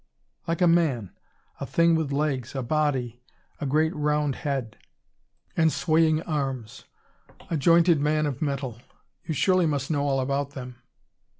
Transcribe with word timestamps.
"Like 0.47 0.61
a 0.63 0.67
man. 0.67 1.11
A 1.59 1.67
thing 1.67 1.93
with 1.93 2.11
legs, 2.11 2.55
a 2.55 2.63
body, 2.63 3.21
a 3.59 3.67
great 3.67 3.95
round 3.95 4.37
head 4.37 4.77
and 5.55 5.71
swaying 5.71 6.23
arms. 6.23 6.85
A 7.51 7.55
jointed 7.55 7.99
man 7.99 8.25
of 8.25 8.41
metal! 8.41 8.79
You 9.23 9.35
surely 9.35 9.67
must 9.67 9.91
know 9.91 10.01
all 10.01 10.19
about 10.19 10.55
them." 10.55 10.77